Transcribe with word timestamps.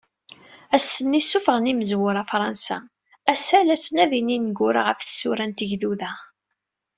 Ass-nni, 0.75 1.21
ssuffɣen 1.23 1.69
yimezwura 1.69 2.23
Fṛansa, 2.29 2.77
ass-a, 3.33 3.59
la 3.61 3.75
ttnadin 3.77 4.33
yineggura 4.33 4.81
ɣef 4.83 4.99
tsura 5.01 5.45
n 5.45 5.51
Tegduda. 5.57 6.11